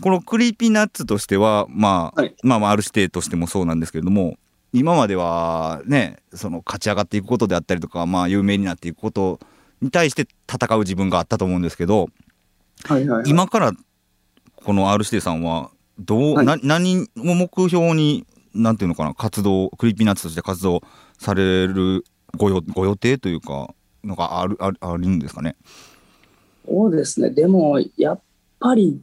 [0.00, 4.36] このクリーピーナッツとしては、まあはいまあまあある指定としてもそうなんですけれども
[4.72, 9.40] 今まではねその勝ち上がっていくことであったりとか、まあ、有名になっていくこと
[9.80, 12.08] に対して戦う自分があったと思うんですけど
[12.84, 13.30] はいはい、はい。
[13.30, 13.72] 今から
[14.54, 20.82] この R 指定さんはどう、はいな何を目標になんていうのかな活動 Creepy Nuts として活動
[21.18, 22.04] される
[22.36, 25.56] ごよご予定というかのがあるあるあるんですかね？
[26.66, 27.30] そうですね。
[27.30, 28.20] でも、やっ
[28.60, 29.00] ぱり、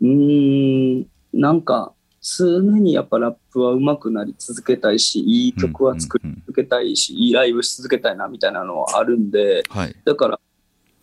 [0.00, 6.42] うーん、なんか、常にやっぱラップは上手くなり続けたいし、いい曲は作りうんうんうん。
[6.46, 9.96] 続けたいし、いいライブし続けたいなみたいなのはあるんで、はい。
[10.04, 10.40] だから、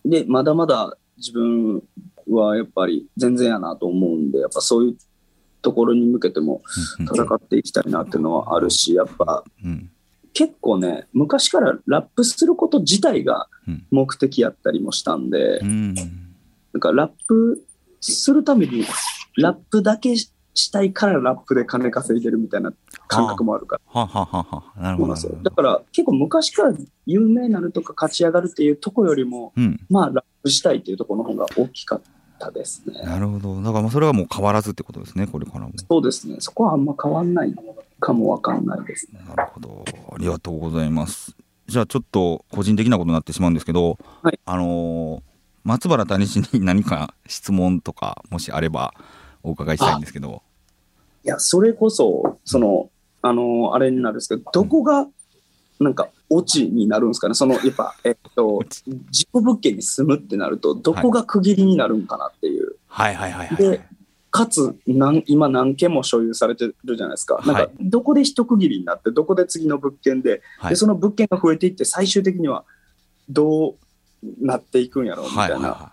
[0.06, 1.84] で、まだまだ自分
[2.28, 4.98] はやっぱり全然やなと思うんで、やっぱそういう
[5.62, 6.62] ところに向けても
[7.00, 9.90] 戦っていきたいなっていうのはあるし、やっぱうん。
[10.34, 13.86] 結構ね、昔からラップすること自体がうん。
[13.90, 15.94] 目的やったりもしたんで、うん。
[15.96, 17.66] なんかラップ
[18.02, 18.86] するために、
[19.38, 22.74] ラップだけししたいからラップで金稼いでるみたいな
[23.08, 24.02] 感覚もあるから。
[24.02, 25.44] ははははなるほどなるほど。
[25.44, 26.74] だから結構昔から
[27.06, 29.80] 有名になるとか勝ち上がるっていうとこよりも、うん。
[29.90, 32.02] まあラップしたいっていうところの方が大きかっ
[32.40, 33.02] たですね。
[33.04, 33.56] なるほど。
[33.62, 35.74] だからまあそれはもう変わらずってことですね、これからも。
[35.88, 36.38] そうですね。
[36.40, 37.54] そこはあんま変わんない
[38.00, 39.20] かもわかんないですね。
[39.36, 39.86] なるほど。
[40.12, 41.36] ありがとうございます。
[41.68, 45.22] じゃあちょっと個人的なことになってしまうんですけど、はいあのー
[45.68, 48.94] 松原谷氏に何か質問とかもしあれば
[49.44, 50.42] お伺いしたいんですけど。
[51.26, 52.90] いや、それこそ、その、
[53.22, 55.08] あの、あれになるんですけど、どこが、
[55.82, 57.34] なんか、オチになるんですかね？
[57.34, 58.62] その、やっぱ、えっと、
[59.12, 62.78] 事故物件に住むってなると、どこが区切りになるんかなっていう。
[62.88, 63.58] はいはいはいはい。
[63.58, 63.82] で、
[64.32, 67.44] かつ、なん今何件も所有されてるじゃないですか。
[67.46, 72.64] なんかはい、どこで一区切りになって、どこで次の物件で、はいで、その物件が増えていって、最終的には
[73.30, 73.76] どう
[74.42, 75.56] なっていくんやろうみたいな。
[75.56, 75.92] はいはいは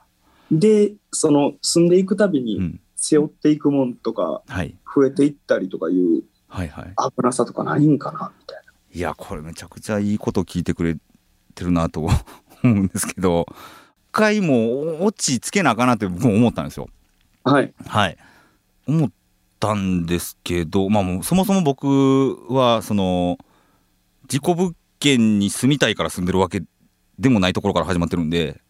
[0.53, 2.81] で、その住んでいくたびにん。
[2.97, 4.75] 背負っていくもんとか、はい。
[4.95, 6.95] 増えていったりとかいうはいはい。
[7.17, 10.97] 危なさとかないんかなみたいいや、これめちゃくちゃいいこと聞いてくれ
[11.55, 12.13] てるなと 思
[12.63, 14.69] うんですけど、一回も
[15.01, 16.89] うオチつけなあかんなって僕も思ったんですよ。
[17.45, 17.53] な。
[17.53, 17.75] はい。
[17.87, 18.17] はい。
[18.87, 19.11] 思っ
[19.59, 23.37] たんですけど、まあもうそもそも僕は、その、
[24.29, 26.63] 事故物件に住みたいから住んでるわけ
[27.19, 28.61] でもないところから始まってるんで、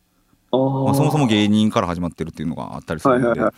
[0.53, 3.55] あまあ、そもそも芸人から始まってるっていうのがあったりするんで、はいはいは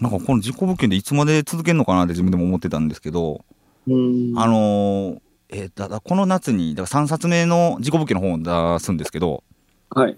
[0.00, 3.44] なんかこの事故物件でいつまで続けるのかなって自分でも思ってたんですけど、
[3.88, 4.34] うん。
[4.36, 9.42] あのーえーだだこの夏にだから3冊目の事故物件の本を出すんですけど
[9.90, 10.16] はい。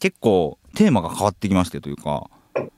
[0.00, 2.28] 結構テーマが変わってきましてというか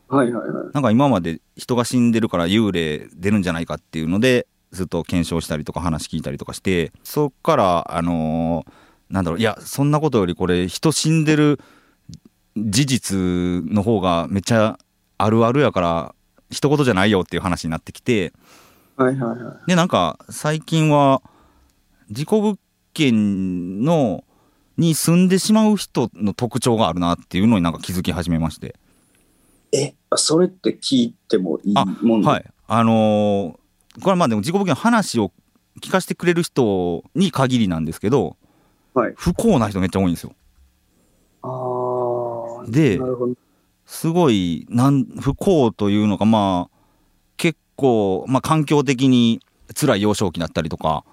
[0.09, 0.73] はいはいはい。
[0.73, 8.73] なんか今まで人が死んでるから幽霊出るんじゃないかっていうのでずっと検証したりとか話聞いたりとかしてそっからあのー
[9.11, 11.61] なんだろういやそんなことよりこれ人死んでる
[12.57, 13.17] 事実
[13.73, 14.79] の方がめっちゃ
[15.17, 16.15] あるあるやから
[16.51, 18.33] 一言じゃないよっていう話になってきて。
[18.97, 19.69] はいはいはい。
[19.69, 21.23] でなんか最近は
[22.11, 22.59] 事故物
[22.95, 24.25] 件の
[24.77, 28.77] に住んでしまう人の特徴があるなっていうのになんか気づき始めまして。
[29.73, 32.45] え、それって聞いてもいいもんはい。
[32.67, 33.69] あのー
[34.01, 35.33] これはまあでも事故物件の話を
[35.81, 38.37] 聞かせてくれる人に限りなんですけど、
[38.99, 40.35] はい不幸な人めっちゃ多いんですよ。
[42.69, 43.01] で。
[43.89, 46.77] すごいなん不幸というのがまあ
[47.39, 49.41] 結構、まあ、環境的に
[49.75, 51.05] 辛い幼少期だったりとか、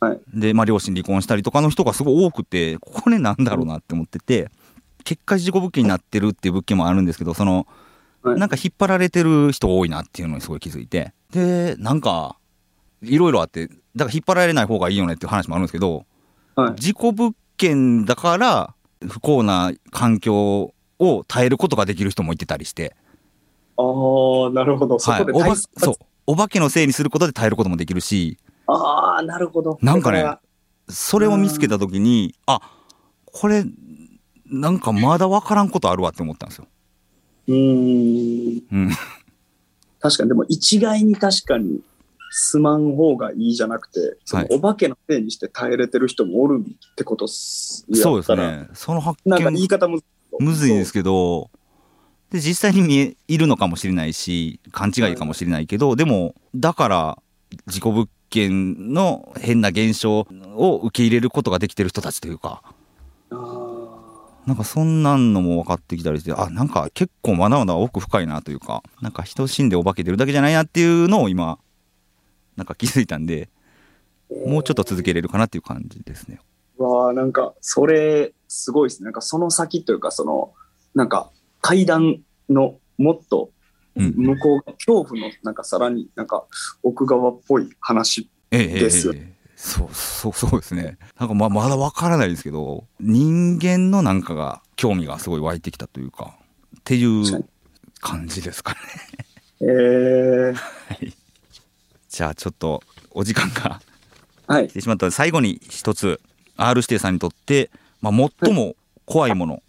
[0.00, 4.50] はいで、まあ、両親離婚したりとかの人がすごい多くてこれなんだろうなって思ってて
[5.04, 7.66] 結果事故物件になってるっていう物件もあるんですけどその、
[8.22, 12.36] はいなんか引っ張られてる人多いなっていうのにすごい気づいてでなんか
[13.00, 16.06] いろいろあってだから引っ張られない方がいいよねっていう話もあるんですけどはい。
[16.76, 18.74] 事故物件だから
[19.06, 22.96] 不幸な環境を耐えることができる人もいてたりして。
[23.76, 24.98] ああ、なるほど。
[24.98, 25.94] そこではい、おばそう
[26.26, 29.78] お化けのせいにすることで耐えることもできるしああ、なるほど。
[29.80, 30.24] なんかね
[30.88, 32.60] それを見つけた時にあ
[33.24, 33.64] これ
[34.46, 36.66] なんかまだ分からんことあるわって思ったんですよ。
[37.48, 38.62] うーん。
[38.70, 38.90] うん、
[40.00, 41.80] 確かに、でも一概に確かに
[42.30, 47.86] すまん方がいいじゃなくて、そのはいお化けのせいにして耐えれてる人もおるってことっす。
[47.94, 48.34] そうです。
[48.36, 48.68] ね。
[48.74, 50.04] その発なんか言い見方むず
[50.38, 51.50] むずいんですけど
[52.30, 57.18] で実際に見えいるのかもしれないし勘違いかもしれないけどでもだから
[57.66, 62.62] 事故物件の変な現象を受け入れることができてる人たちというか。
[63.30, 63.64] あ
[64.46, 71.58] なんかそんなんのも分かってきたりしてあなんか結構まだまだ奥深いなというかなんか人死んでお化け出るだけじゃないなっていうのを今
[72.58, 76.40] なんか気づいたんでーもうちょっと続けれるかなっていう感じですね。
[76.76, 79.06] わあなんか、それ、すごいですね。
[79.06, 80.52] なんか、その先というか、その、
[80.94, 83.50] なんか、階段のもっと、
[83.96, 86.44] うん向こうが、恐怖の、なんか、さらになんか、
[86.82, 88.30] 奥側っぽい話。
[88.50, 96.36] ええええですよええそうそうそうですねなんかままだ分からないですけど人間のなんかが興味がすごい湧いてきたというか
[96.78, 97.44] っていう
[98.00, 98.78] 感じですかね。
[99.60, 100.54] えー、
[102.18, 103.80] じゃあちょっとお時間が
[104.48, 104.72] はい来。
[104.72, 106.20] てしまったので最後に一つ
[106.56, 108.74] R 指定さんにとって、まあ、最も
[109.06, 109.62] 怖いもの、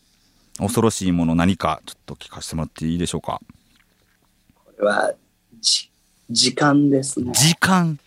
[0.57, 3.39] 恐ろしいもの何かちょっと聞かせてもらっていいでしょうか？
[4.65, 5.13] これは、
[5.61, 5.91] じ、
[6.31, 7.31] 時間ですね。
[7.33, 7.99] 時間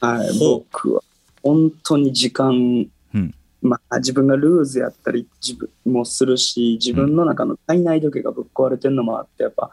[0.00, 0.36] はい。
[0.40, 1.02] 僕は、
[1.44, 9.70] 本当に時間、うんまあ、自分がルーズやったり自分もするし、自分の中の体内時計がぶっ壊れてるのもあって、やっぱ、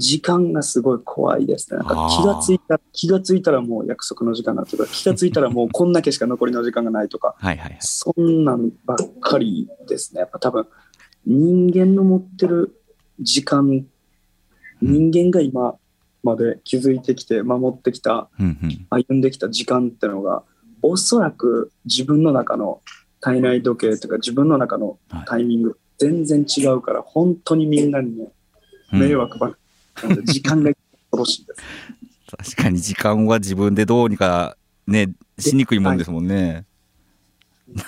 [0.00, 1.78] 時間がすごい怖いですね。
[1.78, 7.78] なんか気がついた、気がついたらもう約束の時間だとか、 気がついたらもうこんだけしか残りの時間がないとか、はいはいはい。
[7.80, 10.20] そんなんばっかりですね。
[10.20, 10.66] やっぱ多分、
[11.26, 12.80] 人間の持ってる
[13.20, 13.86] 時間、
[14.80, 15.76] 人間が今
[16.22, 18.86] まで築いてきて、守ってきた、うんうん。
[18.88, 20.42] 歩んできた時間ってのが、
[20.82, 22.80] おそらく自分の中の
[23.20, 28.32] 体内時計とか、自分の中のタイミング、全然違うから、本当にみんなにね、
[28.92, 29.00] うん。
[29.00, 29.54] 迷惑ばっ
[30.24, 30.70] 時間が
[31.10, 31.62] 恐ろしいです。
[32.54, 36.64] 確かに時間は自分でどうにかねしにくいもんですもんね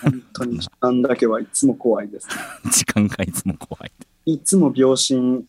[0.02, 2.28] 本当に時間だけはいつも怖いです。
[2.70, 3.92] 時間がいつも怖い
[4.26, 5.44] いつも秒針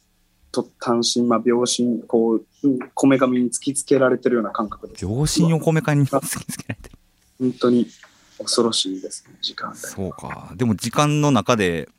[0.53, 5.05] と単身、まあ、秒針、こう、うんこめかみに突きつけられてるような感覚です。
[5.05, 6.97] 秒針をこめかに突きつけられてる
[7.39, 7.87] 本当に
[8.37, 9.79] 恐ろしいですね、時間帯。
[9.79, 10.53] そうか。
[10.55, 11.89] でも時間の中で、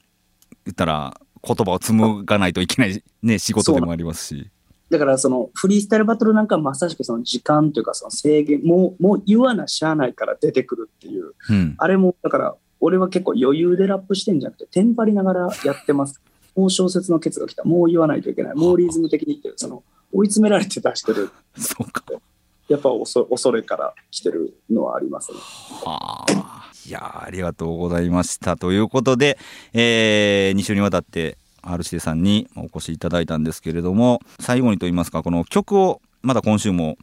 [0.65, 4.51] 言ったら、言葉を紡がないといけないね、仕事でもありますし。
[4.95, 11.75] だからそのフリースタイルバトルなんかまさしくその時間というかその制限、もう、もう言わなしゃあないから出てくるっていう、うん。
[11.79, 16.21] あれもだから俺は結構余裕でラップしてんじゃなくて、テンパりながらやってます。
[16.55, 17.65] もう小説のケツが来た。
[17.65, 18.55] もう言わないといけない。
[18.55, 21.31] もうリズム的にっていう、その追い詰められて出してる。
[21.59, 22.05] そうか。
[22.69, 25.39] やっぱ恐恐れから来てるのはありますね。
[25.85, 26.71] はあ。
[26.87, 28.57] いやーありがとうございました。
[28.57, 29.39] ということで、
[29.73, 36.97] え2週にわたって、R 指定さんにお越しいただいたんですけれども、最後にと言いますか、この曲をまだ今週も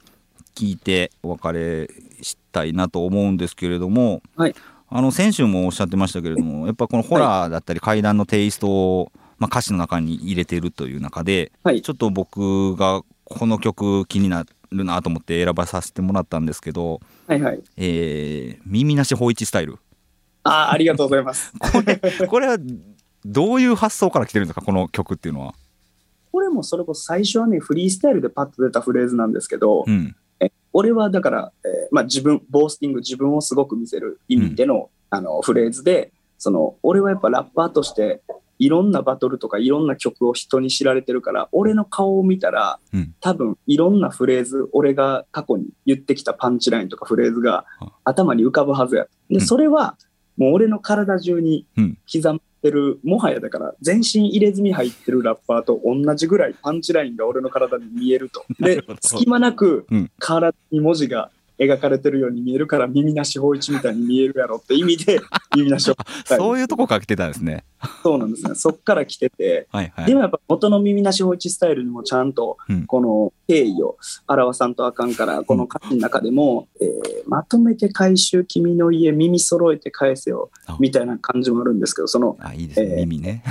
[0.55, 1.89] 聴いてお別れ
[2.21, 4.55] したいなと思うんですけれども、はい
[4.93, 17.61] あの、先週もおっしゃってましたけれども、やっぱこのホラーだったり怪談のテイストを、まあ、歌詞の中に入れているという中で、はいちょっと僕がこの曲気になるなと思って選ばさせてもらったんですけど、はいはい。
[17.77, 19.79] えー耳なし法一スタイル。
[20.43, 21.53] ああ、ありがとうございます。
[21.59, 22.57] これ、これは
[23.25, 25.53] どういう発想から来てるんですか、この曲っていうのは？
[26.31, 30.15] これもそれこそ最初はね、フリースタイルでパッと出たフレーズなんですけど、うん。
[30.39, 38.21] え俺はだから、えーまあ、自分、ボースティング、自分をすごく見せる意味での,、あのフレーズで、その俺はやっぱラッパーとして、
[38.57, 49.03] いろんなバトルとかいろんな曲を人に知られてるから、俺の顔を見たら、うん多分いろんなフレーズ、俺が過去に言ってきたパンチラインとかフレーズがあ頭に浮かぶはずや。
[49.29, 49.97] で、うんそれは
[50.37, 58.45] もう俺の体中にうん刻まってる、もはやだから全身入れ墨入ってるラッパーと同じぐらいパンチラインが俺の体に見えると。
[58.59, 65.19] で隙間なくうん体に文字が描かれてるように見えるから耳なし法一みたいに見えるやろって意味で
[65.55, 67.63] 耳なし法一そういうとこから来てたんですね。
[68.03, 68.55] そうなんですね。
[68.55, 70.05] そっから来てて、はいはい。
[70.05, 73.97] でもやっぱ元の耳なし法一スタイルにもちゃんとうんこの経緯を
[74.27, 76.91] 表さんとあかんから、この歌詞の中でも、えー
[77.27, 82.87] まとめて回収君の家耳揃えて返せよあみたいな感じもあるんですけど、そのあ、いいですね。
[82.91, 83.43] えー耳ね。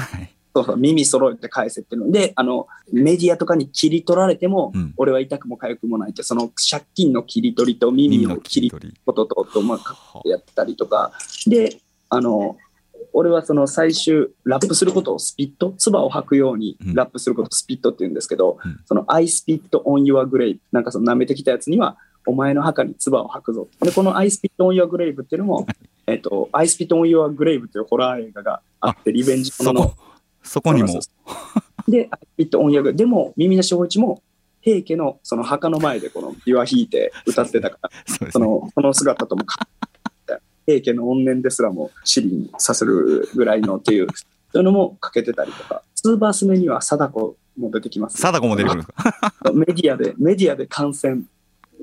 [0.52, 2.10] はいそうそう耳揃えて返せっていうの。
[2.10, 4.94] で、あの、メディアとかに切り取られても、うん。
[4.96, 8.94] 俺は痛くも痒くもないって、その借金の切り取りと耳耳のの切り取り。
[9.06, 11.12] ことと、とまあ、やったりとか、
[11.46, 11.76] で、
[12.08, 12.56] あの、
[13.12, 16.94] 俺はその最終、ラップすることをスピット、唾を吐くようにうん。
[16.94, 18.80] ラップすることをスピットって言うんですけど、うん。
[18.86, 23.68] その I spit on your grave、なんかその舐めてきたやつには、お前の墓に唾を吐くぞ。
[23.82, 25.66] で、この I spit on your grave っていうのも、
[26.08, 29.72] えっと、I spit on your grave っていうホラー映画があって、リベンジもその。
[29.72, 30.09] のこ、
[30.42, 31.00] そこにも
[31.88, 32.94] で、ピット音楽。
[32.94, 34.22] でも、耳なし法一も、
[34.60, 38.30] 平家のその墓の前でこの琵琶弾いて歌ってたから、そね。
[38.30, 39.56] そのその姿ともか
[40.66, 44.06] 平家の怨念ですらも尻にさせるぐらいのっていう、
[44.52, 48.18] そういうのもかけてたりとか、2バース目には貞子も出てきます。
[48.18, 48.84] 貞子も出てくる
[49.54, 51.22] メディアで、メディアで感染、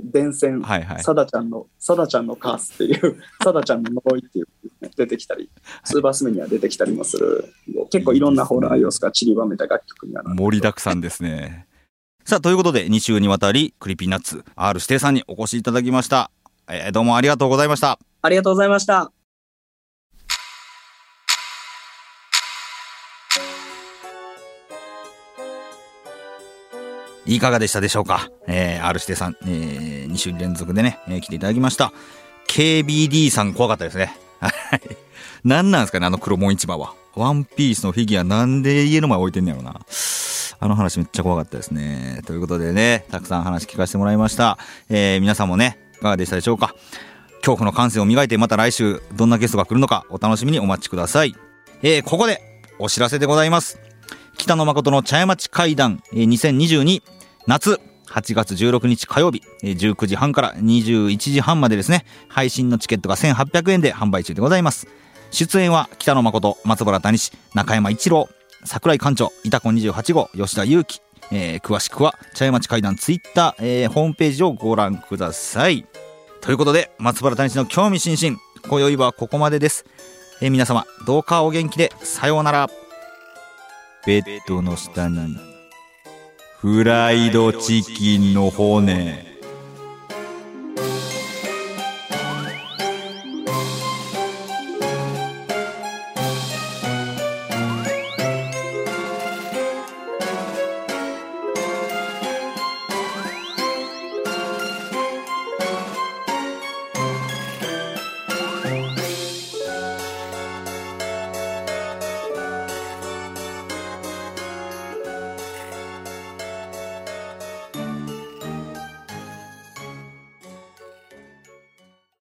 [0.04, 1.04] 伝染、はいはい。
[1.04, 4.48] サダちゃんの、サダちゃんの curse っていう、 サダちゃんの呪いっていう、
[4.82, 5.50] ね、出てきたり、
[5.84, 7.46] ツーバース目には出てきたりもする。
[7.90, 10.36] 結構いろんなホラー要素が散りばめた楽曲にはなる。
[10.36, 11.68] 盛りだくさんですね。
[12.26, 16.32] さあ、ということで、2週にわたり、 Creepy Nuts R 指定さんにお越しいただきました。
[16.70, 17.98] えーどうもありがとうございました。
[18.22, 19.17] ありがとうございました。
[27.28, 28.30] いかがでしたでしょうか？
[28.48, 31.92] えー、R 指定さん、えー、2週連続でね、えー来ていただきました。
[32.48, 34.18] KBD さん怖かったですね。
[34.40, 34.54] はい。
[35.44, 36.94] 何なんですかね、あの黒門市場は。
[37.16, 39.82] ワンピースのフィギュアなんで家の前置いてんねやろな。
[40.60, 42.22] あの話めっちゃ怖かったですね。
[42.26, 44.58] ということでね、たくさん話聞かせてもらいました。
[44.90, 46.76] えー、皆さんもね、いかがでしたでしょうか？
[47.42, 51.36] 恐怖の感性を磨いてまた来週どんなゲストが来るのかお楽しみにお待ちください。
[51.82, 52.42] えー、ここで
[52.80, 53.80] お知らせでございます。
[54.38, 57.02] 北野誠の茶屋町会談、え2022
[57.48, 64.88] 夏8月16日火曜日、19時半から21時半までですね、配信のチケットが1800円で販売中でございます。
[65.32, 68.28] 出演は北野誠、松原谷氏、中山一郎、
[68.66, 75.86] 桜井館長、板子28号、吉田祐希、えー詳しくは茶屋町会談ツイッター、えーホームページをご覧ください。
[76.42, 79.86] ということで、松原谷氏の興味津々、今宵はここまでです。
[80.42, 82.70] えー皆様、どうかお元気で、さようなら。
[84.06, 85.47] ベッドの下に、
[86.60, 89.37] フライドチキンの骨。